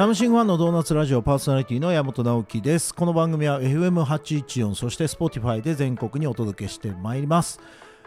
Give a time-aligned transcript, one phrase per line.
[0.00, 2.94] サムシングファンのドーナツラジオパーソナリティの山本直樹です。
[2.94, 7.60] この番組は FM814 そして Spotify で全国にお届けしてまいります。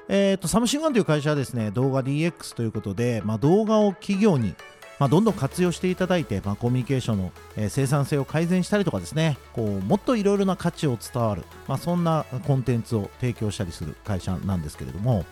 [0.09, 4.55] えーと、サムシングファンという会社はですね動画 DX ということで、まあ、動画を企業に、
[4.98, 15.26] まあ、どんどん活用していただいて、まあ、コミュニケーションの、えー、生産性を改善したりとかですねこうもっといろいろな価値を伝わる、まあ、そんなコンテンツを提供したりする会社なんですけれども、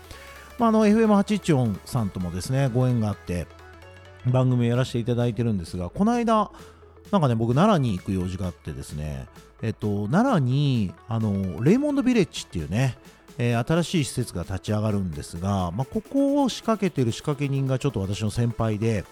[0.60, 3.48] まあ、あの FM814 さんともですねご縁があって
[4.26, 6.50] 番組をやらせていただいてるんですがこの間
[7.10, 9.26] なんかね僕奈良に行く用事があってですね
[9.62, 12.96] えっと奈良にあのレイモンドビレッジっていうね
[13.38, 19.04] えー、新しい施設が立ち上がるんですが、まあ、ここを仕掛けてる仕掛け人がちょっと私の先輩で、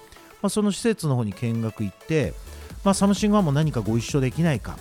[0.42, 2.34] まあ、その施設の方に見学行って、
[2.84, 4.78] まあ、サムシングファンも何かご一緒できないか、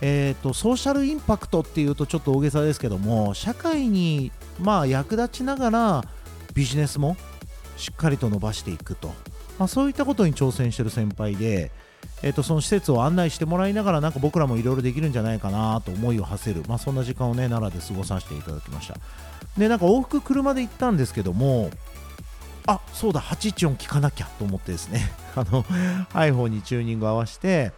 [0.00, 4.30] えーと、ソーシャルインパクトっていうとちょっと大げさですけども社会に
[4.60, 6.04] まあ役立ちながら
[6.54, 7.16] ビジネスも
[7.76, 9.12] しっかりと伸ばしていくと、
[9.58, 11.70] まあ、そういったことに挑戦してる先輩で、
[12.22, 18.96] えー、とその施設を案内してもらいながらなんか僕らもいろいろできるんじゃないかなと思いを馳せる、まあ、そんな時間をね奈良で過ごさせていただきました。
[19.56, 21.70] でなんか往復車で行ったんですけども
[22.66, 25.62] あそうだ814聞かなきゃと思ってですね あの
[26.12, 27.72] iPhone にチューニング合わせて、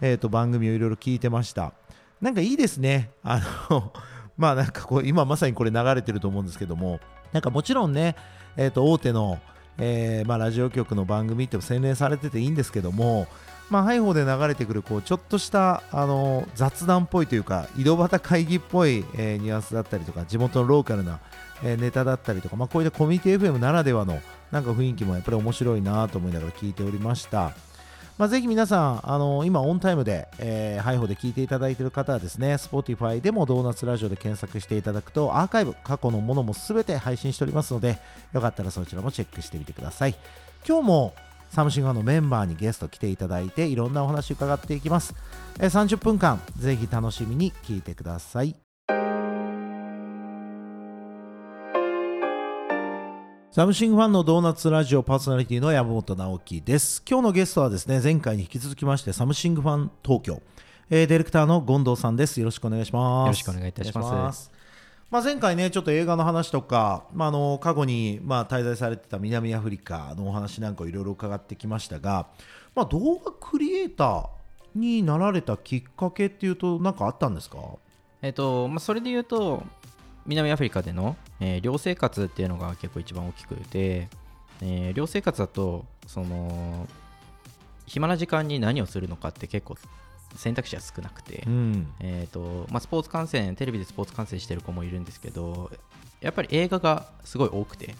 [0.00, 1.72] えー、と番組をいろいろ聞いてました。
[2.20, 3.10] なんかいいですね。
[3.22, 3.92] あの
[4.36, 6.98] まあなんかこう今まさにこれ流れてると思うんですけども
[7.32, 8.16] なんかもちろんね、
[8.56, 9.38] えー、と大手の
[9.78, 13.26] えーまあ、ラジオ局の番組って洗練されてていいんですけども
[13.70, 21.20] まあ、ハイホーで流れてくるこうちょっとしたあの雑談っぽいというか井戸端会議っぽい、えー、ニュアンスだったりとか地元のローカルな、
[21.62, 24.20] えー、ネタだったりとか、まあ、こういったコミュニティ FM ならではの
[24.52, 27.52] なんか雰囲気もやっぱり面白いなと思いながら聞いておりました。
[28.16, 37.98] まあ、ぜひ皆さん、あの今オンタイムで、えー、ハイホで聞いていただいている方はですね、Spotify でもドーナツラジオで検索していただくと、アーカイブ、過去のものもすべて配信しておりますので、
[38.32, 40.14] よかったらそちらもチェックしてみてください。
[40.66, 41.14] 今日も
[41.54, 45.14] サムシングファンのメンバーにゲスト来ていただいていろんなお話伺っていきます、
[45.60, 48.56] え30分間ぜひ楽しみに聞いてください
[53.54, 57.04] サムシングファンのドーナツラジオパーソナリティの山本直樹です。
[57.08, 60.42] 今日のゲストはですね前回に引き続きましてサムシングファン東京、
[60.90, 62.40] えー、ディレクターの権藤さんです。
[62.40, 63.26] よろしくお願いします。
[63.26, 64.50] よろしくお願いいたします。
[65.08, 72.26] まあ、前回ねちょっと映画の話とか、まあ、あの過去にまあ滞在されてた南アフリカのお話なんかをいろいろ伺ってきましたが、
[72.74, 74.26] まあ、動画クリエイター
[74.74, 77.58] になられたきっかけっていうと何かあったんですか？
[78.20, 79.62] えっとまあ、それで言うと
[80.26, 84.08] 南アフリカでの、えー、寮生活っていうのが結構一番大きくて、
[84.62, 86.86] えー、寮生活だとその
[87.86, 89.76] 暇な時間に何をするのかって結構
[90.36, 95.70] 選択肢は少なくて、うん、えーとまあ、スポーツ観戦テレビでスポーツ観戦してる子もいるんですけど
[96.22, 97.94] やっぱり映画がすごい多くて、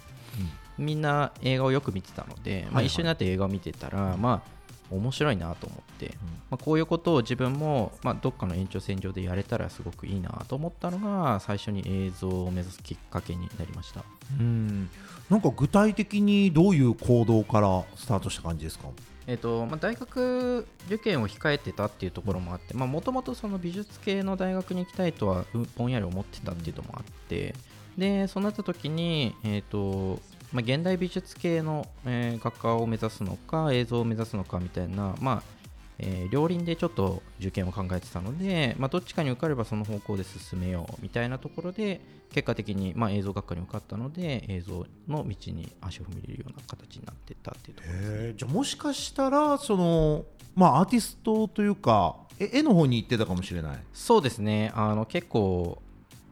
[0.79, 4.54] うん、みんな映画をよく見てたので、まあ、一緒になって映画を見てたら、まあ
[4.91, 6.19] 面白いなと思って、うん、ま
[6.53, 14.05] あ、こういうことを自分も、まあ、どっかの延長線上でやれたらすごくいいなと思ったのが最初に映像を目指すきっかけになりました。
[14.39, 14.89] うん。
[15.31, 18.89] なんか具体的にどういう行動からスタートした感じですか？
[19.27, 25.47] えーとまあ、大学受験を控えてたっていうところもあってもともと美術系の大学に行きたいとは
[25.79, 27.55] ぼんやり思ってたっていうのもあって
[27.97, 30.21] でそうなった時に、えーと
[30.55, 35.43] まあ、現代美術系の、えー、学科を目指すのか映像を目指すのかみたいな、まあ
[35.99, 42.01] えー、両輪でちょっと受験を考えてたので、まあ、どっちかに受かればその方向で進めようみたいなところで
[42.33, 53.79] 結果的に、まあ、映像学科に受かったので映像の道に足を踏み入れるような形になってたっていうところです、じゃあもしかしたらその、まあ、アーティストというか絵の方に行ってたかもしれない。
[53.93, 54.73] そうですね。
[54.75, 55.81] あの結構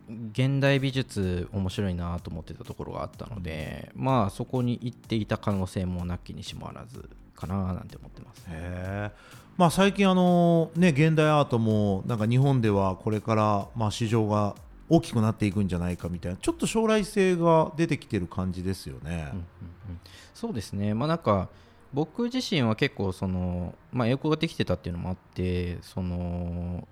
[0.09, 8.45] 現代美術面白いなと思ってたところがあったのでまあそこに行っていた可能性もなきにしもあらずかななんて思ってます。
[8.49, 9.11] へ
[9.57, 14.57] まあ、最近あの、ね、現代アートもなんか日本ではこれからまあ市場が
[14.89, 19.29] 大きくなっていくんじゃないかみたいなちょっと将来性が出てきてる感じですよね。
[19.33, 19.45] うんうん
[19.91, 20.01] うん、
[20.35, 21.49] そうですね、まあ、なんか
[21.93, 26.89] 僕自身は結構その、まあ、英語ができてたっていうのもあってその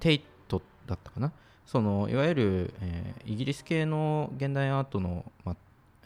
[0.00, 1.32] テイトだったかな
[1.66, 5.56] そのいわゆる、えー、イギリス系の現代アートの、まあ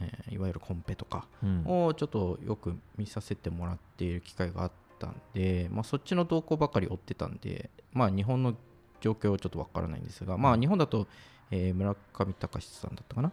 [0.00, 1.26] えー、いわゆるコンペとか
[1.66, 8.54] をちょっとよく見させてもらっている機会があったんで、まあ、そっちの動向ばかり追ってたんで、まあ、日本の
[9.00, 11.06] 状況はちょっとわからないんですが、まあ、日本だと、
[11.50, 13.32] えー、村上隆さんだったかな、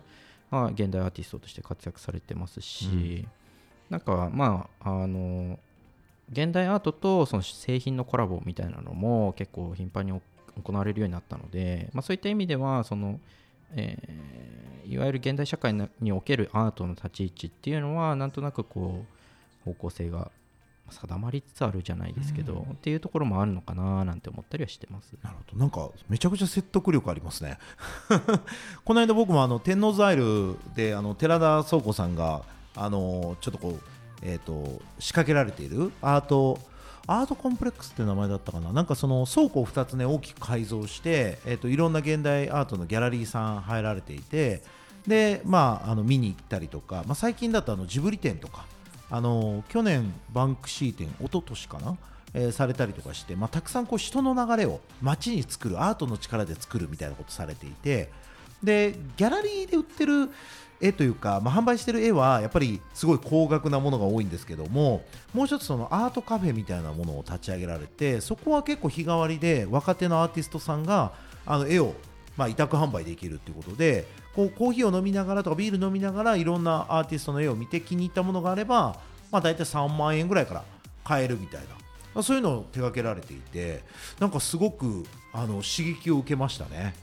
[0.52, 3.28] まあ、現代アーティストとして活躍されてますし、うん、
[3.90, 5.60] なんかまああの
[6.30, 10.12] 現代アートとその製品のコラボみたいなのも結構頻繁に
[10.64, 13.20] 行われるようになったので、まあ、そういった意味ではその
[13.76, 19.06] えー、いわゆる現代社会におけるアートの立ち位置っていうのはなんとなくこ
[19.66, 20.32] う方向性が
[20.90, 22.62] 定まりつつあるじゃないですけど、うん。
[22.62, 25.14] っていうところもあるのかななんて思ったりはしてます。
[25.22, 25.60] なるほど。
[25.60, 27.60] なんかめちゃくちゃ説得力ありますね。
[28.86, 32.44] この間僕もあの天王ザイルであの寺田倉庫さんが
[32.74, 33.80] あのちょっとこう、
[34.22, 36.60] えー、と仕掛けられているアート
[37.08, 38.74] アートコンプレックスって名前だったかな？
[38.74, 44.62] なんかその倉庫を2つね大きく改造して、えー、といろんな現代アートのギャラリーさん入られていて
[45.08, 48.66] でまああの見に行ったりとか、まあ、最近だとあのジブリ展とか
[49.10, 51.98] あの去年バンクシー展一昨年かな？
[52.34, 58.10] えーされたりとかして、まあ、たくさんこう人の流れを街に作るアートの力で作るみたいなことされていて
[58.62, 60.30] でギャラリーで売ってる
[60.80, 65.04] 絵というか、まあ、販売してる絵はやっぱりすごい高額なものが多いんですけども
[65.34, 71.14] もう一つそのアートカフェみたいなものを立ち上げられてそこは結構日替わりで若手のアーティストさんが
[71.46, 71.96] あの絵を
[72.36, 79.00] まあ委託販売できるっていうことでこうコーヒーを飲みながらとかビール飲みながらいろんなアーティストの絵を見て気に入ったものがあれば、
[79.32, 80.64] まあ、大体3万円ぐらいから
[81.04, 81.68] 買えるみたいな、
[82.14, 83.82] まあ、そういうのを手掛けられていて
[84.20, 86.94] なんかすごくあの刺激を受けましたね。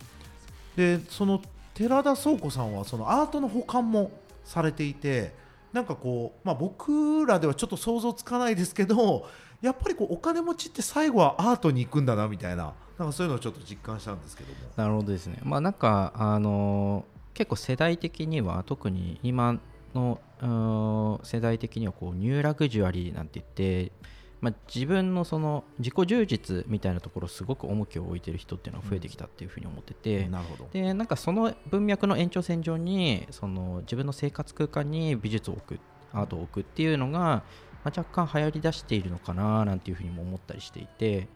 [0.76, 1.41] でその
[1.75, 4.11] 寺田倉庫さんはそのアートの保管も
[4.44, 5.35] されていて
[5.73, 9.29] なんかこう、まあ、僕らではちょっと想像つかないですけど
[9.61, 14.56] やっぱりこうお金持ちって最後はアートに行くんだなみたいななんかそういうのをちょっと実感したんですけども。
[14.76, 15.38] なるほどですね。
[15.43, 19.59] まあなんかあの結構世代的には特に今
[19.94, 23.91] の世代的にはこうニューラグジュアリーなんて言って、
[24.40, 30.69] まあ、自分のその自己充実みたいなところすごく重きを置いてる人っていうのは増えてきたっていうふうに思ってて、なるほど。
[30.72, 35.81] でなんかその文脈の延長線上にその自分の生活空間に美術を置く
[36.12, 37.42] アートを置くっていうのが、ま
[37.84, 41.28] あ、若干流行りだしているのかななんていうふうにも思ったりしていて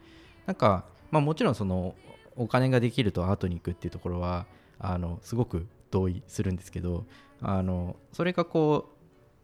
[0.46, 1.94] なんか、まあ、もちろんその
[2.36, 4.46] お金ができるとアートに行くっていうところは
[4.78, 7.04] あのすごく同意するんですけど
[7.42, 8.97] あのそれがこう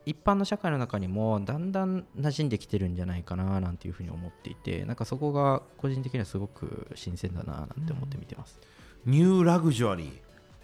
[0.07, 8.59] 一般の社会の中にもだんだん馴染んできてるんじゃないかななんていうふうに思っていてなんかそこが個人的にはすごく新鮮だななんて思って見てます。
[9.07, 10.13] ニューラグジュアリー、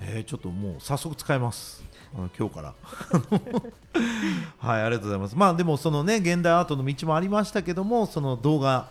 [0.01, 1.83] えーちょっともう早速使います。
[2.15, 2.75] あの今日から。
[4.59, 5.37] はいありがとうございます。
[5.37, 8.89] まあでもそのね現代アートの道もありましたけどもその動画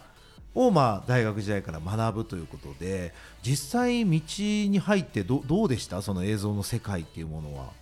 [0.55, 3.13] をまあ大学時代から学ぶということで
[3.43, 6.01] 実際道に入ってどどうでした？
[6.01, 7.78] その映像の世界っていうものは。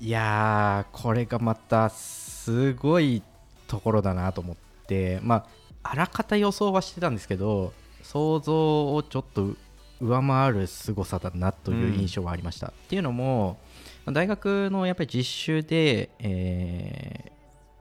[0.00, 3.22] いやーこれがまたすごい
[3.68, 4.56] ところだなと思っ
[4.86, 5.46] てま
[5.82, 9.54] ああらかた予想はしてたんですけど想像をちょっと
[10.00, 13.58] 上回る凄さだなという印象はありました、っていうのも
[14.06, 17.30] 大学のやっぱり実習で、えー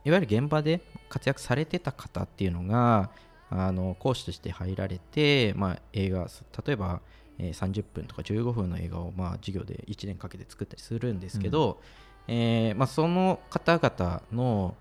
[0.06, 3.12] いわゆる現場で活躍されてた方っていうのが
[3.50, 6.27] あの講師として入られて、まあ、映画
[6.66, 7.01] 例えば、
[7.38, 11.81] えー30分とか15分の映画を、まあ、授業で1年かけて作ったりするんですけど、
[12.31, 14.75] えーまあ、その方々の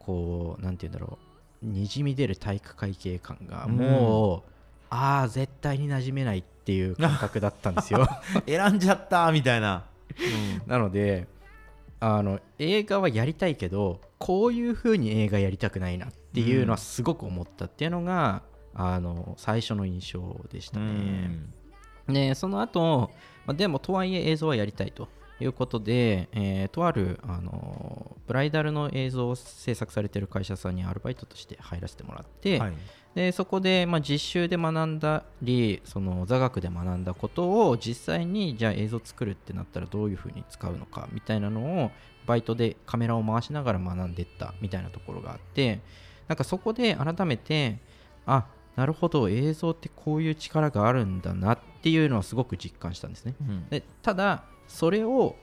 [0.00, 1.16] こうなんて言うんだろ
[1.62, 4.50] うにじみ出る体育会系感がもう、
[4.90, 8.08] ああ絶対に馴染めないっていう感覚だったんですよ。
[8.44, 9.84] 選んじゃったみたいな、
[10.66, 11.28] なので
[12.00, 18.42] あの映画はやりたいけどこういう風に映画やりたくないなっていうのはすごく思ったっていうのが、
[18.74, 21.38] あの最初の印象でしたね。
[22.08, 23.12] でその後、
[23.46, 25.08] まあでもとはいえ映像はやりたいと
[25.42, 32.72] いうことで、えーとあるあのブライダルの映像を制作されている会社さんにアルバイトとして入らせてもらって、はい
[33.14, 41.90] でそこで、まあ、実習で学んだりその座学で学んだことを実際にじゃあ映像作るってなったらどういうふうに使うのかみたいなのを
[42.26, 45.80] バイトでカメラを回しながら学んでいったみたいなところがあって
[46.28, 47.80] なんかそこで改めて
[48.24, 48.46] あ
[48.76, 53.34] なるほど映像ってこういう力があるんだなっていうのはすごく実感したんですね。
[53.40, 55.36] うんでただそれを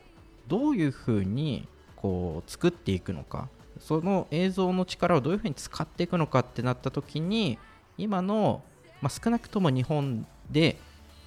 [0.47, 3.47] どういうふうにこう作っていくのか
[3.79, 7.59] その映像の力をどういうふうに使っていくのかってなった時に
[7.97, 8.63] 今の、
[9.01, 10.77] まあ、少なくとも日本で、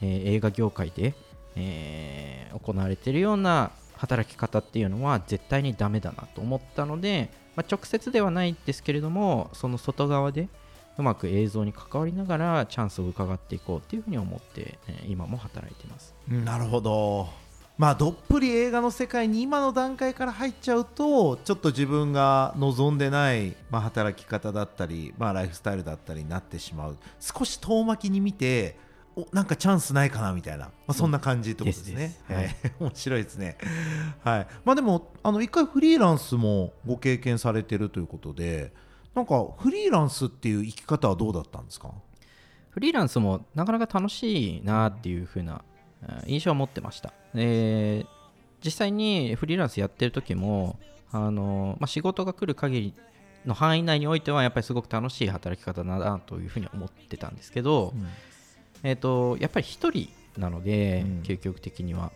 [0.02, 1.14] えー映画業界で、
[1.54, 10.48] えー行われているような働き方っていうのは絶対にダメだなと思ったので、まあ、直接ではないですけれどもその外側で
[10.98, 16.14] うまく映像に関わりながらチャンスを伺っていこうっていうふうに思って、えー今も働いてます。
[16.28, 17.41] なるほど
[17.78, 26.98] まあどっぷり映画の世界に今の段階から入っちゃうとちょっと自分が望んでない、まあ、働き方だったり、まあ、ライフスタイルだったりになってしまう。
[27.18, 28.76] 少し遠巻きに見て
[29.16, 31.94] おなんかチャンスないかなみたいな、まあ、そんな感じってことですね。
[31.94, 32.32] ですです。
[32.32, 32.72] はい。
[32.80, 33.58] 面白いですね。
[34.22, 34.46] はい。
[34.64, 38.72] まあでもあの一回フリーランスもご経験されてるということで
[39.14, 41.90] なんかフリーランスっていう生き方はどうだったんですか？
[42.70, 45.62] フリーランスもなかなか楽しいなっていう風な
[46.02, 47.12] えー印象は持ってました。
[47.34, 48.06] で
[48.64, 50.78] 実際にフリーランスやってる時も
[51.10, 52.94] あの、まあ、仕事が来る限り
[53.44, 58.06] の範囲内においてはやっぱりすごく楽しい働き方だなというふうに思ってたんですけど、うん。
[58.84, 60.08] えー、とやっぱり一人
[60.38, 61.22] なので、うん。
[61.22, 62.12] 究極的には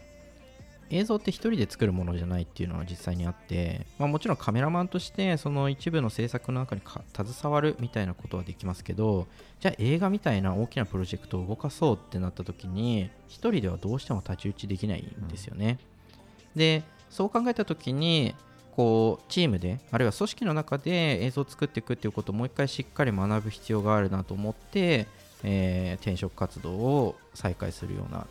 [0.90, 6.82] 映像って一人で作るものじゃないっていうのは実際にあって、まあ、もちろんカメラマンとしてその一部の制作の中に
[7.14, 9.26] 携わるみたいなことはできますけど
[9.60, 15.78] じゃあ映画みたいな大きなプロジェクトを動かそうってなった時に一人ではどうしても太刀打ちできないんですよね、
[16.54, 18.34] でそう考えた時に
[18.76, 25.06] こうチームであるいは組織の中で映像を作っていくっていうことをもう一回しっかり学ぶ必要があるなと思って、
[25.42, 28.26] えー転職活動を再開するような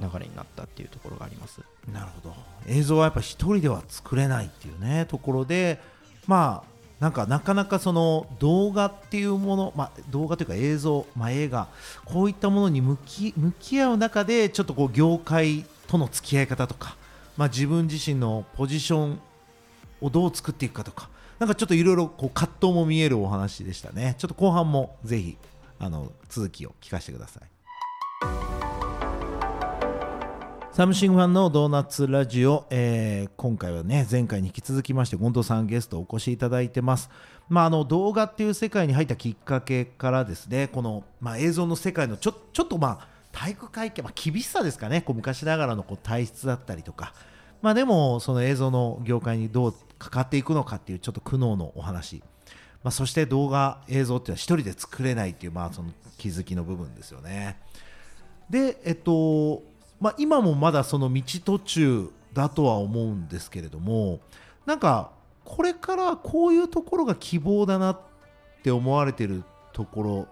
[0.00, 1.60] 流れになったっていうところがあります。
[1.92, 2.34] なるほど。
[2.66, 5.80] 映像はやっぱ一人では作れないっていうねところで
[6.26, 11.68] まあなんかなかなかその動画っていうもの、まあ、動画というか映像、まあ、映画
[12.04, 16.96] こういったものに向き向き合う中でちょっとこう業界との付き合い方とか、
[17.38, 19.20] まあ、自分自身のポジション
[20.02, 24.14] をどう作っていくかとかなんかちょっといろいろ葛藤も見えるお話でしたね。
[24.18, 25.38] ちょっと後半もぜひ
[25.78, 28.49] あの続きを聞かせてください。
[30.72, 37.10] サムシングファンのドーナツラジオ、えー今回はね前回に引き続きまして権藤さんゲストお越しいただいてます、
[37.48, 47.14] まあ、あの動画っていう世界に入ったきっかけからですねこの、まあ、映像の世界のちょちょっとまあ体育会系、まあ、厳しさですかねこう昔ながらのこう体質だったりとか、
[47.62, 52.22] まあ、でもその映像の業界にどうかかっていくのかっていうちょっと苦悩のお話。
[52.82, 57.58] まあ、そして動画映像っていうのは一人で作れないっていう、まあ、その気づきの部分ですよね。
[58.48, 59.62] で、えっと
[60.00, 64.20] まあ、今もまだその道途中だとは思うんですけれども
[64.66, 65.10] なんか
[65.44, 68.00] これからこういうところが希望だなっ
[68.62, 70.28] て思われてるところ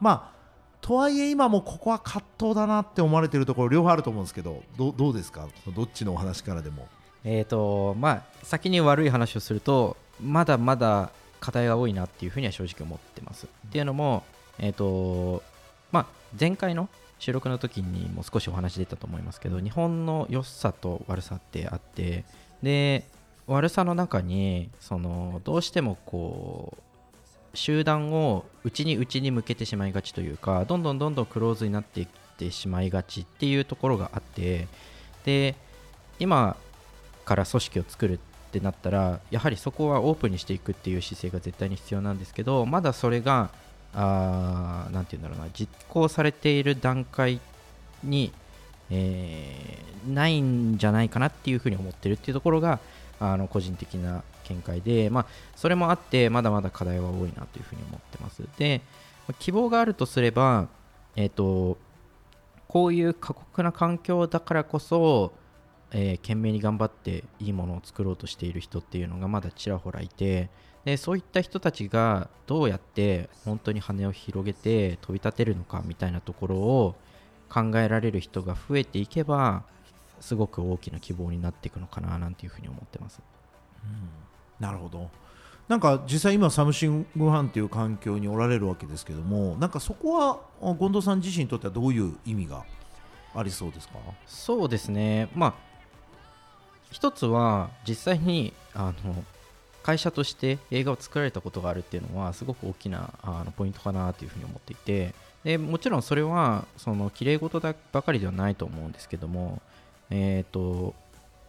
[0.00, 0.32] まあ
[0.80, 5.46] とはいえ今もここは葛藤だなって思われてるところ両方あると思うんですけどどどうですか？
[5.74, 6.88] どっちのお話からでも。
[7.24, 13.46] えーとまあ、先に悪い話をするとまだまだ課題が多いなっていうふうには正直思ってます。
[13.46, 14.24] っていうのも、
[14.58, 15.44] えーと
[15.92, 16.06] まあ、
[16.38, 16.88] 前回の
[17.22, 22.24] 収録の時にも少しお話出たと思いますけど日本の良さと悪さってあって
[22.64, 23.04] で
[23.46, 34.66] 悪さの中にそのどうしてもこう集団を内に内に向けてしまいがちというかどんどんどんどんクローズになっていってしまいがちっていうところがあって
[35.24, 35.54] で
[36.18, 36.56] 今
[37.24, 38.18] から組織を作るっ
[38.50, 43.50] てなったらやはりそこはオープンにしていくっていう姿勢が絶対に必要なんですけどまだそれが
[43.94, 45.50] あなんて言うんだろうな。
[45.52, 47.40] 実行されている段階
[48.02, 48.32] に、
[48.90, 52.80] えーないんじゃないかなっていうふうに思ってるっていうところが
[53.20, 58.42] あの個人的な見解で、まあ、それもあってまだまだ課題は多いなというふうに思ってます。
[58.58, 58.80] で
[59.38, 60.66] 希望があるとすれば、
[61.14, 61.78] えー、と
[62.66, 65.32] こういう過酷な環境だからこそ、
[65.92, 70.48] えー懸命に頑張っていいものを作ろうとしている人っていうのがまだちらほらいて
[70.84, 76.94] でそういった人たちがどうやって本当に羽を広げて飛び立てるのかみたいなところを
[77.48, 79.64] 考えられる人が増えていけば
[80.20, 83.20] すごく大きな希望になっていくのかななんていうふうに思ってます。
[84.58, 85.10] なるほど。
[85.68, 92.64] なんか実際今サムシングファンっていう環境におられるわけですけどもなんかそこはあ権藤さん自身にとってはどういう意味が
[93.34, 93.94] ありそうですか？
[94.26, 95.54] そうですね、まあ、
[96.92, 99.24] 一つは実際にあの
[99.82, 109.60] 会社として映画を作られたことがあるっていうのはすごく大きなあのポイントかなというふうに思っていてでもちろんそれはその綺麗事だばかりではないと思うんですけども、
[110.10, 110.94] えー、と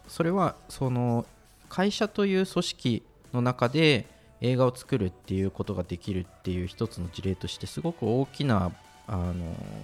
[0.08, 1.26] それはその
[1.70, 4.08] 会社という組織の中で
[4.42, 8.72] 映画を作るっていうことができるっていう一つの事例としてすごく大きな
[9.08, 9.34] あの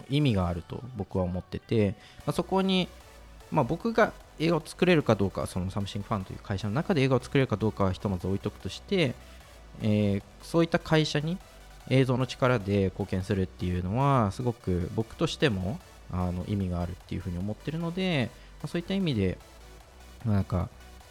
[0.09, 1.91] 意味があると僕は思ってて、
[2.25, 2.87] まあ、そこに、
[3.51, 9.13] まあ、僕が映画を作れるかどうかそのサムシングファンという会社の中で映画を作れるかどうかはひとまず置いとくとして、
[9.81, 11.37] えーそういった会社に
[11.89, 15.79] 映像の力で貢献するっていうのはすごく僕としても
[16.11, 18.29] あの意味があるっていうふうに思ってるので、
[18.61, 19.37] まあ、そういった意味で、
[20.25, 20.69] まあなんか、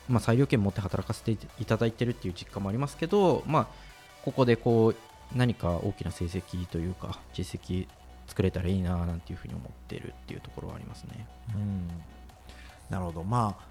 [0.08, 3.66] まあ、裁量権持って働かせていただいてるっていう実感もありますけど、まあ、
[4.24, 4.96] ここでこう
[5.36, 7.86] 何か大きな成績というか実績
[8.26, 11.26] 作れたらいいななんていうふうに思ってるっていうところはありますね。
[11.54, 11.88] うん
[12.90, 13.68] なるほどまあ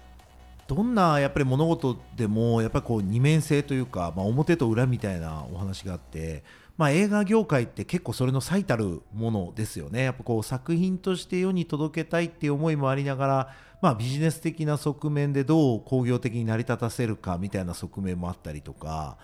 [0.68, 6.44] どんなやっぱり物事でもやっぱこう二面性というか、まあ、表と裏みたいなお話があって、
[6.76, 19.16] まあ、映画業界って結構それの最たるものですよねやっぱこう作品として世に届けたいっていう思いもありながら、まあ、ビジネス的な側面でどう工業的に成り立たせるかみたいな側面もあったりとか。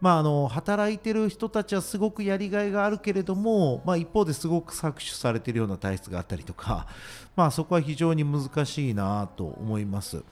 [0.00, 6.86] まあ、あの働いてる人たちはすごくやりがいがあるけれども、まあ、一方ですごく搾取されているような体質があったりとか、
[7.34, 10.22] まあ、そこは非常に難しいなと思います。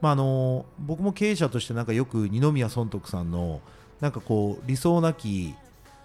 [0.00, 3.60] まあ、あの僕も経営者としてなんかよく二宮尊徳さんの
[4.00, 5.54] なんかこう理想なき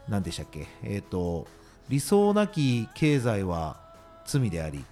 [0.10, 0.68] 何でしたっけ？
[0.82, 1.46] えっ、と
[1.90, 3.78] 理想なき経済は
[4.26, 4.84] 罪であり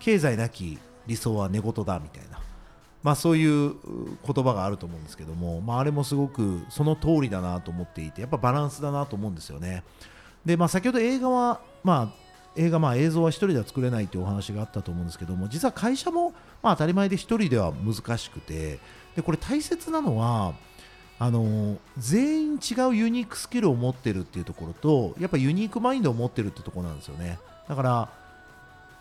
[0.00, 0.76] 経済なき
[1.06, 2.40] 理想は寝言だみたいな
[3.06, 3.76] まあそういう
[4.26, 9.84] 言葉があると思うんですけども、まあ、あれもすごくその通りだなと思っていてやっぱバランスだなと思うんですよね。
[10.44, 16.34] でまあ先ほど映画はまあ映画まあ映像は1人では作れないというお話があったと思うんですけども実は会社も
[16.64, 18.80] まあ当たり前で1人では難しくて
[19.14, 20.54] でこれ大切なのは
[21.20, 27.38] あの全員違うユニークスキルを持ってるっていうところとやっぱユニークマインドを持ってるってところなんですよね。
[27.68, 28.08] だから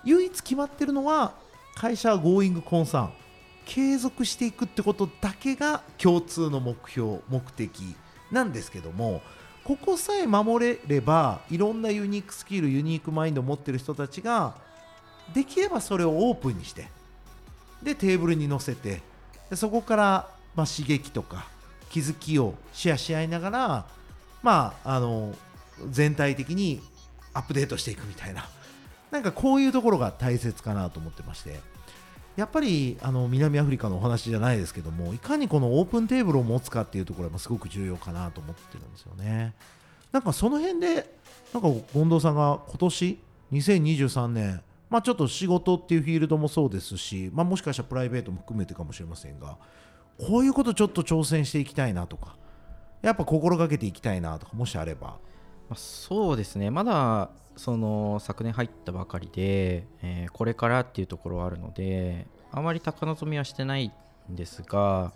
[0.03, 1.33] 唯一決まってるのは
[1.73, 3.24] 会社は Going コンサーン
[3.65, 7.95] 継続していくってことだけが共通の目標目的
[8.31, 9.21] なんですけども
[9.63, 14.55] ここさえ守れればいろんなユニークスキルユニークマインドを持ってる人たちが
[15.33, 16.87] できればそれをオープンにして
[17.81, 19.01] でテーブルに乗せて
[19.49, 21.47] でそこからまあ刺激とか
[21.89, 23.85] 気づきをシェアし合いながら
[24.43, 25.33] まああの
[25.89, 26.81] 全体的に
[27.33, 28.47] アップデートしていくみたいな。
[29.11, 31.59] なんかこういうところが大切かなと思ってまして。
[32.35, 39.53] やっぱりあの南アフリカのお話じゃないですけどもいかにこのオープンテーブルを持つかっていうところがすごく重要かなと思ってるんですよね。
[40.11, 41.15] なんかその辺で
[41.53, 43.19] なんか近藤さんが今年
[43.53, 49.57] 2023年まあちょっと仕事っていうフィールドもそうですし、まあ、もしかしたらプライベートも含めてかもしれませんが
[50.17, 52.35] こういうことちょっと挑戦していきたいなとか
[53.01, 55.17] やっぱ心がけていきたいなとかもしあれば。
[55.67, 56.69] まあ、そうですね。
[56.69, 63.91] まだその昨年入ったばかりで、えーこれからっていうところはあるのであまり高望みはしてない
[64.31, 65.13] んですが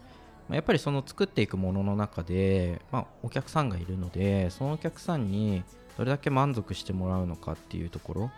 [0.50, 5.64] やっぱりその作っていくものの中で、まあ、お客さんがいるのでそのお客さんに
[5.98, 8.32] どれだけ満足してもらうのかっていうところ。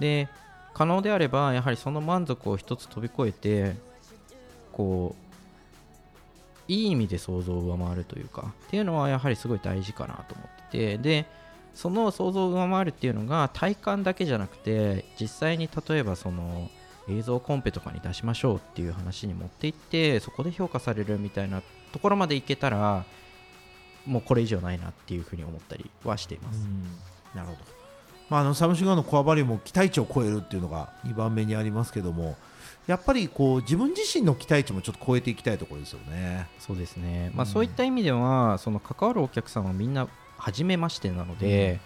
[0.00, 0.28] で
[0.74, 3.76] 可能であればやはりその満足を一つ飛び越えて
[4.72, 5.14] こ
[6.68, 11.26] ういい意味で想像を上回るというかっていうのはやはりすごい大事かなと思っててで
[11.74, 16.70] その想像を上回るっていうのが体感だけじゃなくて実際に例えばその
[17.08, 23.04] 映像コンペとかに出しましょうっていう話に持っていってそこで評価されるみたいなところまでいけたら
[24.06, 26.66] もうこれ以上ないなっていうふうに思ったりはしています。
[27.34, 27.58] なるほど、
[28.30, 32.36] まあ、あのサムシンガーのコアバリューも期待値を超えるっていうのが2番目にありますけども
[32.86, 36.48] やっぱりこう自分自身の期待値もちょっと超えていきたいところですよね。
[36.58, 40.06] そうですね、まあ、うんそういった意味では、その関わるお客さんはみんな
[40.36, 41.80] 初めましてなので、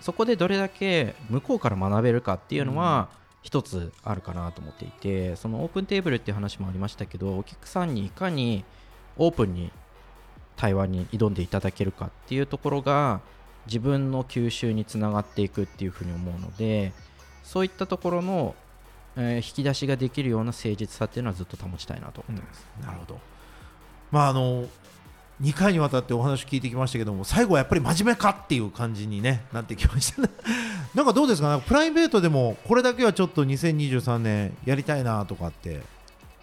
[0.00, 3.08] そこでどれだけ向こうから学べるかっていうのは、
[3.42, 8.64] 一つあるかなと思っていてそのオープンテーブルっていう話もありましたけどお客さんにいかに
[9.16, 9.72] オープンに
[10.56, 13.20] 対話に挑んでいただけるかっていうところが
[13.66, 16.92] 自分の吸収につながっていくっていうふうに思うので
[17.42, 18.54] そういったところの、
[19.16, 22.66] えー引き出しができるような誠実さっていうのはずっと保ちたいなと思ってます。
[22.80, 23.20] なるほど。
[24.12, 24.66] まああの
[25.40, 30.28] 2回にわたってお話聞いてきましたけども最後はやっぱり真面目かっていう感じに、ね、なってきましたね。
[30.94, 31.48] なんかどうですか？
[31.48, 35.80] なんかプライベートでもこれだけはちょっと2023年やりたいなとかって。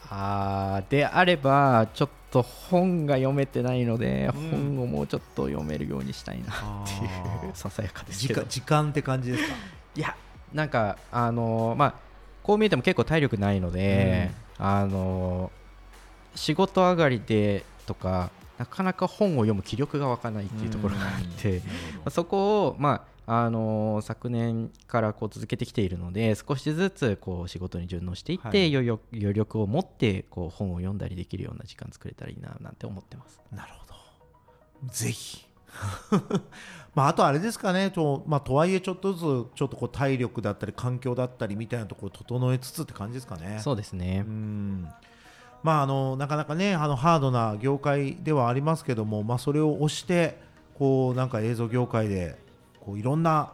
[0.10, 4.50] あーであればちょっと本が読めてないので、うん。
[4.78, 8.42] 本をもうちょっと読めるようにしたいなっていうささやかですけど。
[8.44, 9.56] 時間時間って感じですか？
[9.96, 10.16] いや
[10.54, 11.94] なんかあのーまあ
[12.42, 29.00] こう見えても結構体力ないので、あのー仕事上がりでとかなかなか本を読む気力が湧かないっていうところがあって、まあそこを、まああのー昨年からこう続けてきているので少しずつこう仕事に順応していって、余
[29.34, 33.42] 力を持ってこう本を読んだりできるような時間作れたらいいななんて思ってます。
[33.52, 34.92] なるほど。
[34.92, 35.46] ぜひ。
[36.96, 37.92] まああとあれですかね。
[37.92, 39.22] と,、まあ、とはいえちょっとずつ
[39.56, 43.60] ちょっとこう体力だったり環境だったりみたいなところを整えつつって感じですかね。
[43.62, 44.90] そうですね、うん
[45.64, 50.40] まあ、あのなかなかねあのハードな業界ではありますけども、まあ、それを推して
[50.78, 52.38] こうなんか映像業界で
[52.80, 53.54] こういろんな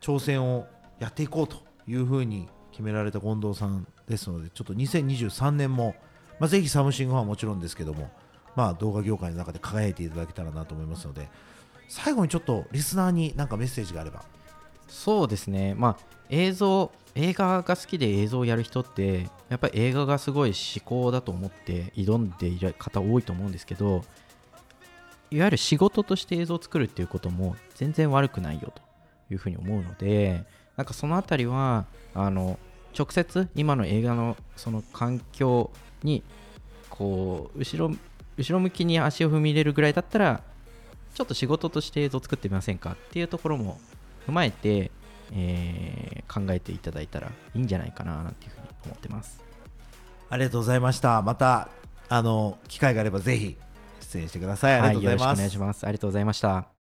[0.00, 0.66] 挑戦を
[0.98, 1.56] やっていこうと
[1.86, 5.94] いうふうに決められた近藤さんですのでちょっと2023年も、
[6.38, 8.10] まあ、ぜひサムシングファンはもちろんですけども、
[8.54, 11.28] まあ、動画業界の中で輝いていただけたらなと思いますので
[11.88, 14.22] 最後にちょっとリスナーになんかメッセージがあれば。
[14.88, 24.04] そうですね、まあ、映像、映画が好きで映像をやる人って、やっぱり映画がすごい至高だと思って挑んでいる方多いと思うんですけど、
[25.30, 28.82] いわゆる仕事として映像を作るっていうことも全然悪くないよと
[29.30, 30.44] いうふうに思うので、
[30.76, 32.58] なんかそのあたりは、あの
[32.98, 35.70] 直接今の映画のその環境
[36.02, 36.22] に
[36.90, 37.94] こう後ろ
[38.36, 40.42] 後ろ向きに足を踏み入れるぐらいだったら
[41.14, 43.78] ちょっと仕事として映像を作ってみませんかっていうところも
[44.26, 44.90] 踏まえて、
[45.32, 49.42] えー考えていただいたらいいんじゃないかななんていうふうに思ってます。
[50.30, 51.22] ありがとうございました。
[51.22, 51.68] また
[52.08, 53.56] あの機会があればぜひ
[54.00, 54.74] 出演してください。
[54.74, 55.84] ありがとうございます、はい、よろしくお願いします。
[55.84, 56.78] ありがとうございました。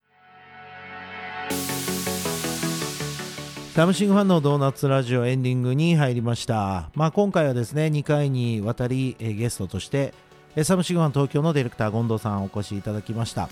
[3.77, 10.15] サムシングファンのドーナツラジオエンディングに入りました、まあ、今回はですね2回にわたり、えゲストとして
[10.63, 13.51] サムシングファン東京のディレクター権藤さんお越しいただきました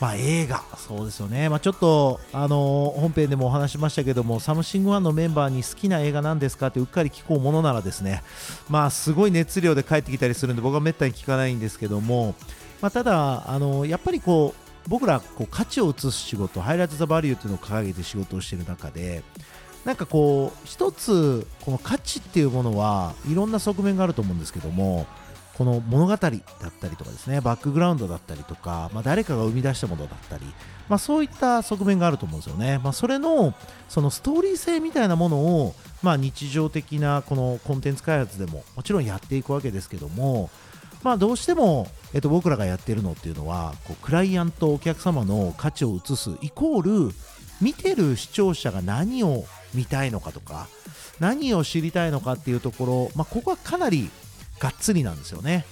[0.00, 8.22] まあ、映画、そうですよね、まあ、ちょっと、あのー、本編でもお話しましたけども、サムシングファンのメンバーに好きな映画なんですかってうっかり聞こうものならですね、
[8.68, 12.34] まあ、すごい熱量で返ってきたりするんで、僕はめったに聞かないんですけども、
[12.80, 19.22] まあ、ただ、あのー、やっぱりこう、僕らこう価値を映す仕事 Highlight the Value っていうのを掲げて仕事をしている中で
[19.84, 25.06] なんかこう一つこの価値っていうものはいろんな側面があると思うんですけども
[25.56, 26.40] この物語だったり
[26.96, 30.44] とかですねバックグラウンドだったりとか、まあ、誰かが生み出したものだったり、
[30.88, 33.54] まあ、そういった側面があると思うんですよね、まあ、それの
[33.88, 40.50] そのストーリー性みたいなものを、まあ、日常的なこのコンテンツ開発でももちろんやっていくわけですけども
[41.02, 47.14] まあ、どうしても、えっと、僕らがやってるのっていうのはこうクライアントお客様の価値を移すイコール
[47.60, 50.66] 見てる視聴者が何を見たいのかとか
[51.20, 54.10] 何を知りたいのかっていうところ、まあ、ここはかなり
[54.58, 55.64] がっつりなんですよね。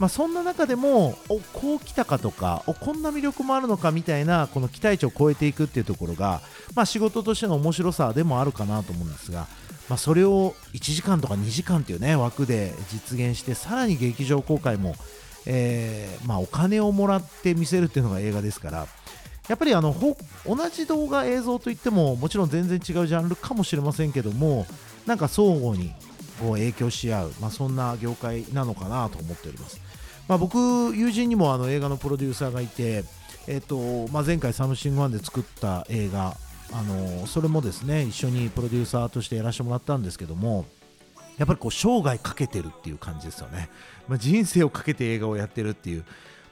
[0.00, 6.40] まあ、そんな中でもおこう来たかとかおこんな魅力もあるのかみたいなこの期待値を超えていくっていうところが、
[6.74, 9.46] まあ、仕事としての面白さでもあるかなと思うんですが、
[9.90, 14.94] まあ、それを1時間とか2時間っていうね枠で実現してさらに劇場公開も、
[15.44, 18.86] えー、まあ、お金をもらって見せるっていうのが映画ですから
[19.48, 19.94] やっぱりあの
[20.46, 24.64] 同じ動画映像といってももちろん全然違うジャンルかもしれませんけども
[25.06, 25.92] なんか相互に
[26.40, 29.80] こう影響し合う、まあ、そんな業界なのかなと思っております、
[30.26, 33.04] まあ、僕友人にもあの映画のプロデューサーがいて、
[33.46, 36.36] えーとまあ、前回サムシングファンで作った映画
[36.72, 40.64] あのそれもですね一緒にプロデューサーとしてやらせてもらったんですけども
[41.36, 43.70] やっぱりこう生涯かけてるっていう感じですよね、
[44.08, 46.04] まあ、人生をかけて映画をやってるっていう、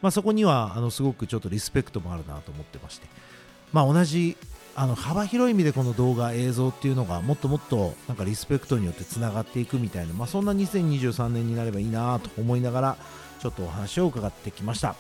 [0.03, 3.07] まあ、そこにはあのすごくちょっとリスペクトもあるなと思ってまして、
[3.73, 4.37] まあ、同じ
[4.75, 12.97] あの幅広い意味でこの動画映像っていうのがもっともっとなんかリスペクトによってつながっていくみたいな、まあ、そんな2023年になればいいなと思いながら
[13.41, 14.95] ちょっとお話を伺ってきました。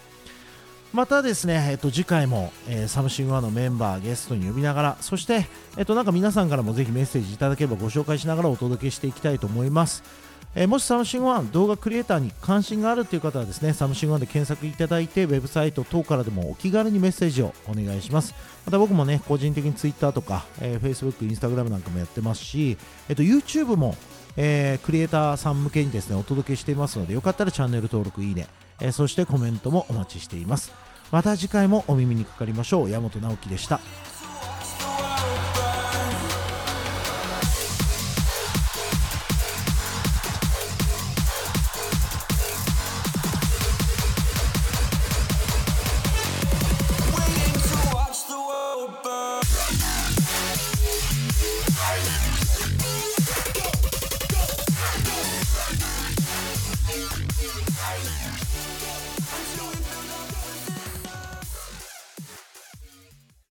[0.93, 10.03] またですね、えっと、次回も、えー、サムシングファンのメンバーゲストに呼びながらそして、えっと、なんか皆さんからもぜひメッセージいただければご紹介しながらお届けしていきたいと思います、
[10.61, 18.35] え、もしサムシングファン動画クリエイターに関心があるという方はですねサムシングファンで検索いただいてウェブサイト等からでもお気軽にメッセージをお願いします。
[18.67, 22.77] また僕もね個人的に Twitter とか、えー、Facebook、Instagram なんかもやってますし、
[23.09, 23.95] えっと、YouTube も
[24.41, 28.47] えー、クリエイターさん向けにですねお届けしていますのでよかったらチャンネル登録いいね、
[28.81, 30.73] えー、そしてコメントもお待ちしています。
[31.11, 32.91] また次回もお耳にかかりましょう。
[32.91, 33.81] 山本直樹でした。